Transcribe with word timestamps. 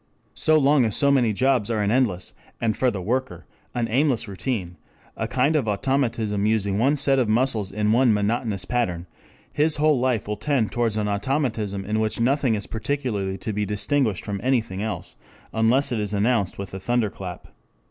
So 0.33 0.57
long 0.57 0.83
as 0.85 0.97
so 0.97 1.11
many 1.11 1.31
jobs 1.31 1.69
are 1.69 1.83
an 1.83 1.91
endless 1.91 2.33
and, 2.59 2.75
for 2.75 2.89
the 2.89 3.03
worker, 3.03 3.45
an 3.75 3.87
aimless 3.87 4.27
routine, 4.27 4.77
a 5.15 5.27
kind 5.27 5.55
of 5.55 5.67
automatism 5.67 6.43
using 6.47 6.79
one 6.79 6.95
set 6.95 7.19
of 7.19 7.29
muscles 7.29 7.71
in 7.71 7.91
one 7.91 8.11
monotonous 8.11 8.65
pattern, 8.65 9.05
his 9.53 9.75
whole 9.75 9.99
life 9.99 10.27
will 10.27 10.37
tend 10.37 10.71
towards 10.71 10.97
an 10.97 11.07
automatism 11.07 11.85
in 11.85 11.99
which 11.99 12.19
nothing 12.19 12.55
is 12.55 12.65
particularly 12.65 13.37
to 13.37 13.53
be 13.53 13.63
distinguished 13.63 14.25
from 14.25 14.41
anything 14.43 14.81
else 14.81 15.17
unless 15.53 15.91
it 15.91 15.99
is 15.99 16.15
announced 16.15 16.57
with 16.57 16.73
a 16.73 16.79
thunderclap. 16.79 17.49